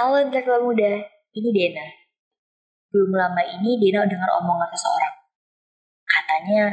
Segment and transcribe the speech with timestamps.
[0.00, 0.96] Halo intelektual muda,
[1.36, 1.84] ini Dena.
[2.88, 5.12] Belum lama ini Dena dengar omongan seseorang.
[6.08, 6.72] Katanya,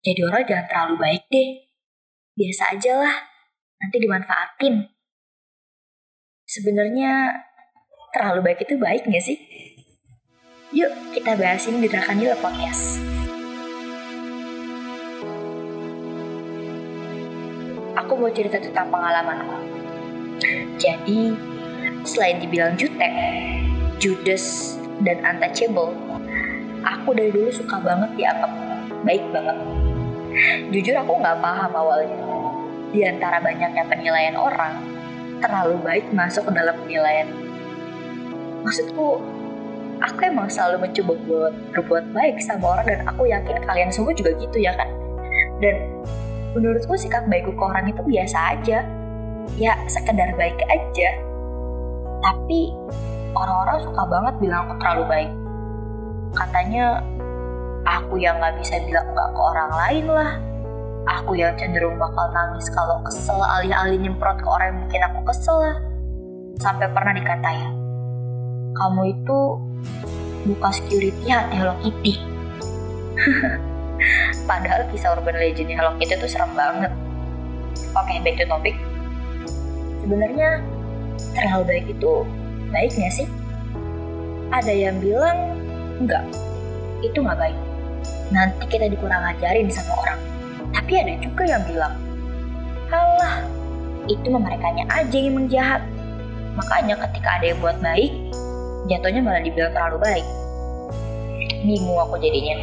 [0.00, 1.60] jadi orang jangan terlalu baik deh.
[2.40, 3.16] Biasa aja lah,
[3.84, 4.80] nanti dimanfaatin.
[6.48, 7.36] Sebenarnya
[8.16, 9.36] terlalu baik itu baik gak sih?
[10.72, 12.96] Yuk kita bahas ini di Rakanila Podcast.
[17.92, 19.60] Aku mau cerita tentang pengalamanku.
[20.80, 21.36] Jadi,
[22.08, 23.12] selain dibilang jutek,
[24.00, 25.92] judes, dan untouchable,
[26.82, 28.52] aku dari dulu suka banget dianggap
[29.04, 29.56] baik banget.
[30.72, 32.18] Jujur aku nggak paham awalnya.
[32.88, 34.80] Di antara banyaknya penilaian orang,
[35.44, 37.28] terlalu baik masuk ke dalam penilaian.
[38.64, 39.20] Maksudku,
[40.00, 44.32] aku emang selalu mencoba buat berbuat baik sama orang dan aku yakin kalian semua juga
[44.40, 44.88] gitu ya kan.
[45.60, 45.76] Dan
[46.56, 48.78] menurutku sikap baikku ke orang itu biasa aja.
[49.56, 51.27] Ya sekedar baik aja.
[52.18, 52.60] Tapi
[53.34, 55.30] orang-orang suka banget bilang aku terlalu baik.
[56.34, 57.02] Katanya
[57.86, 60.32] aku yang nggak bisa bilang enggak ke orang lain lah.
[61.08, 65.56] Aku yang cenderung bakal nangis kalau kesel alih-alih nyemprot ke orang yang bikin aku kesel
[65.56, 65.76] lah.
[66.58, 67.70] Sampai pernah dikatain,
[68.74, 69.38] kamu itu
[70.42, 72.14] buka security hati Hello Kitty.
[74.50, 76.92] Padahal kisah urban legend Hello Kitty itu serem banget.
[77.94, 78.74] Oke, back to topic.
[80.02, 80.60] Sebenarnya
[81.34, 82.12] terlalu baik itu
[82.70, 83.28] baik gak sih?
[84.48, 85.58] Ada yang bilang
[86.00, 86.24] enggak,
[87.04, 87.58] itu nggak baik.
[88.32, 90.20] Nanti kita dikurang ajarin sama orang.
[90.72, 91.94] Tapi ada juga yang bilang,
[92.88, 93.44] halah,
[94.08, 95.82] itu merekanya aja yang menjahat.
[96.56, 98.12] Makanya ketika ada yang buat baik,
[98.88, 100.26] jatuhnya malah dibilang terlalu baik.
[101.62, 102.56] Bingung aku jadinya.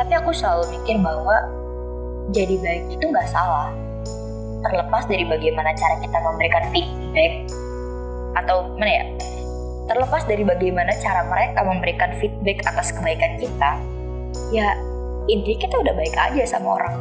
[0.00, 1.36] Tapi aku selalu mikir bahwa
[2.32, 3.70] jadi baik itu nggak salah.
[4.62, 7.32] Terlepas dari bagaimana cara kita memberikan feedback
[8.32, 9.04] atau mana ya
[9.90, 13.76] terlepas dari bagaimana cara mereka memberikan feedback atas kebaikan kita
[14.54, 14.72] ya
[15.28, 16.94] intinya kita udah baik aja sama orang.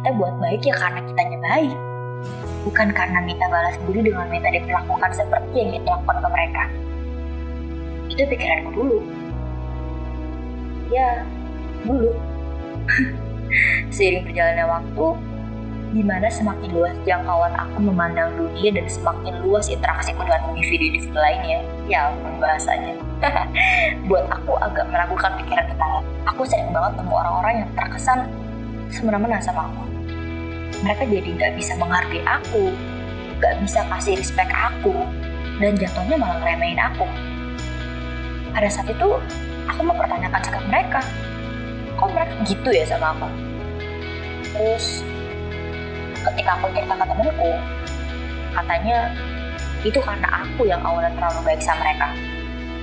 [0.00, 1.76] Kita buat baik ya karena kitanya baik
[2.62, 6.62] bukan karena minta balas budi dengan minta diperlakukan seperti yang kita lakukan ke mereka.
[8.10, 8.98] Itu pikiranku dulu.
[10.90, 11.26] Ya
[11.82, 12.12] dulu.
[13.94, 15.06] Seiring berjalannya waktu
[15.92, 21.60] di mana semakin luas jangkauan aku memandang dunia dan semakin luas interaksiku dengan individu-individu lainnya.
[21.84, 22.96] Ya ampun bahasanya.
[24.08, 25.88] Buat aku agak meragukan pikiran kita.
[26.32, 28.24] Aku sering banget temu orang-orang yang terkesan
[28.88, 29.84] semena-mena sama aku.
[30.80, 32.72] Mereka jadi nggak bisa menghargai aku,
[33.38, 34.96] nggak bisa kasih respect aku,
[35.60, 37.06] dan jatuhnya malah ngeremehin aku.
[38.50, 39.08] Pada saat itu,
[39.68, 41.00] aku mempertanyakan sikap mereka.
[42.00, 43.28] Kok mereka gitu ya sama aku?
[44.52, 45.06] Terus
[46.30, 47.52] ketika aku cerita ke temenku
[48.52, 48.98] katanya
[49.82, 52.08] itu karena aku yang awalnya terlalu baik sama mereka.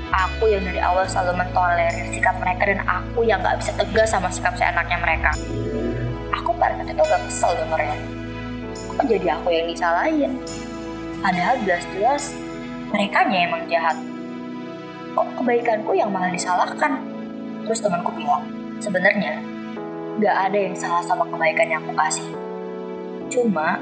[0.09, 4.27] Aku yang dari awal selalu mentolerir sikap mereka dan aku yang gak bisa tegas sama
[4.27, 5.31] sikap seenaknya mereka.
[6.33, 7.95] Aku pada saat itu agak kesel dengernya.
[8.97, 10.33] Kok jadi aku yang disalahin?
[11.21, 12.33] Padahal jelas-jelas
[12.89, 13.95] mereka emang jahat.
[15.13, 16.99] Kok kebaikanku yang malah disalahkan?
[17.69, 18.43] Terus temanku bilang
[18.81, 19.39] sebenarnya
[20.19, 22.48] gak ada yang salah sama kebaikan yang aku kasih
[23.29, 23.77] Cuma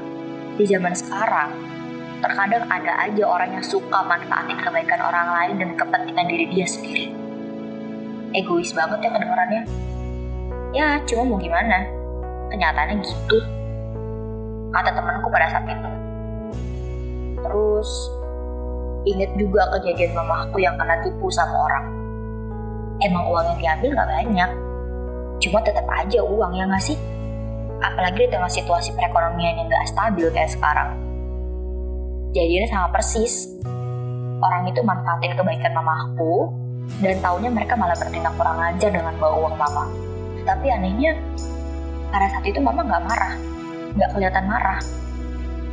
[0.60, 1.50] di zaman sekarang
[2.20, 7.14] terkadang ada aja orang yang suka manfaatin kebaikan orang lain dan kepentingan diri dia sendiri.
[8.36, 9.62] Egois banget ya kedengarannya.
[10.76, 11.80] Ya cuma mau gimana,
[12.52, 13.38] kenyataannya gitu.
[14.68, 15.90] Kata temanku pada saat itu.
[17.40, 17.90] Terus
[19.08, 21.84] inget juga kejadian mamaku yang kena tipu sama orang.
[23.00, 24.50] Emang uang yang diambil gak banyak,
[25.40, 26.98] cuma tetap aja uang yang ngasih
[27.78, 30.98] apalagi di tengah situasi perekonomian yang gak stabil kayak sekarang.
[32.34, 33.56] Jadi ini sama persis.
[34.38, 36.54] Orang itu manfaatin kebaikan mamaku
[37.02, 39.84] dan taunya mereka malah bertindak kurang ajar dengan bawa uang mama.
[40.46, 41.18] Tapi anehnya,
[42.08, 43.34] pada saat itu mama gak marah,
[43.98, 44.80] gak kelihatan marah.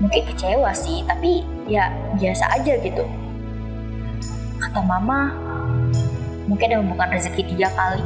[0.01, 1.87] Mungkin kecewa sih, tapi ya
[2.17, 3.05] biasa aja gitu.
[4.59, 5.31] Kata mama,
[6.49, 8.03] mungkin emang bukan rezeki dia kali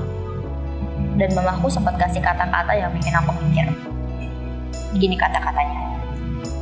[1.19, 3.68] dan mamaku sempat kasih kata-kata yang bikin aku mikir.
[4.97, 5.80] Gini kata-katanya,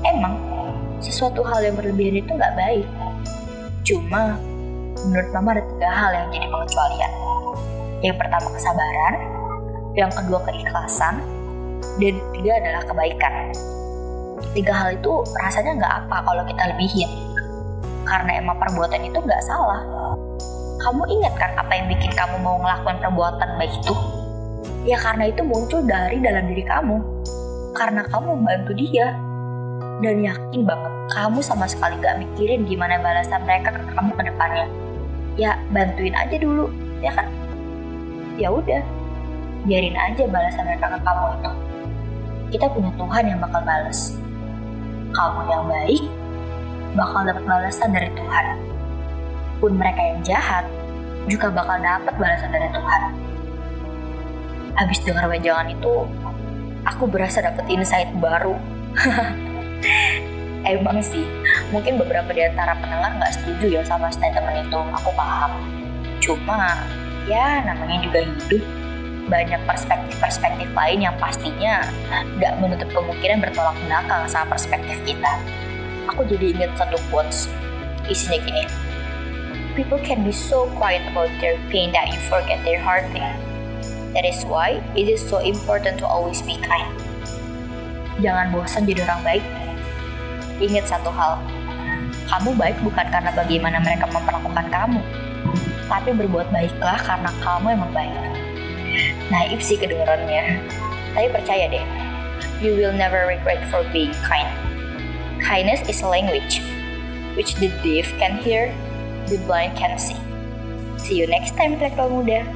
[0.03, 0.35] emang
[0.99, 2.87] sesuatu hal yang berlebihan itu nggak baik.
[3.87, 4.35] Cuma
[5.07, 7.11] menurut mama ada tiga hal yang jadi pengecualian.
[8.03, 9.15] Yang pertama kesabaran,
[9.95, 11.15] yang kedua keikhlasan,
[11.97, 13.33] dan ketiga adalah kebaikan.
[14.53, 17.09] Tiga hal itu rasanya nggak apa kalau kita lebihin.
[18.05, 19.81] Karena emang perbuatan itu nggak salah.
[20.77, 23.93] Kamu ingat kan apa yang bikin kamu mau ngelakuin perbuatan baik itu?
[24.85, 26.97] Ya karena itu muncul dari dalam diri kamu.
[27.77, 29.13] Karena kamu membantu dia.
[30.01, 34.65] Dan yakin banget, kamu sama sekali gak mikirin gimana balasan mereka ke kamu ke depannya.
[35.37, 36.69] Ya bantuin aja dulu,
[37.01, 37.29] ya kan?
[38.37, 38.81] Ya udah,
[39.65, 41.51] biarin aja balasan mereka ke kamu itu.
[42.57, 44.17] Kita punya Tuhan yang bakal balas.
[45.13, 46.03] Kamu yang baik
[46.97, 48.45] bakal dapat balasan dari Tuhan.
[49.61, 50.65] Pun mereka yang jahat
[51.25, 53.01] juga bakal dapat balasan dari Tuhan.
[54.77, 56.05] Habis dengar wejangan itu,
[56.87, 58.55] aku berasa dapet insight baru.
[60.67, 61.23] Emang sih,
[61.71, 65.51] mungkin beberapa di antara pendengar nggak setuju ya sama statement itu, aku paham.
[66.19, 66.75] Cuma,
[67.27, 68.63] ya namanya juga hidup,
[69.31, 71.87] banyak perspektif-perspektif lain yang pastinya
[72.35, 75.39] nggak menutup kemungkinan bertolak belakang sama perspektif kita.
[76.11, 77.47] Aku jadi ingat satu quotes,
[78.11, 78.63] isinya gini,
[79.77, 83.46] People can be so quiet about their pain that you forget their heart pain.
[84.17, 86.89] That is why it is so important to always be kind.
[88.17, 89.45] Jangan bosan jadi orang baik.
[90.57, 91.37] Ingat satu hal,
[92.25, 95.05] kamu baik bukan karena bagaimana mereka memperlakukan kamu,
[95.85, 98.17] tapi berbuat baiklah karena kamu emang baik.
[99.29, 100.65] Naif sih kedengarannya,
[101.13, 101.85] tapi percaya deh,
[102.57, 104.49] you will never regret for being kind.
[105.45, 106.57] Kindness is a language,
[107.37, 108.73] which the deaf can hear,
[109.29, 110.17] the blind can see.
[110.97, 112.49] See you next time, intelektual muda.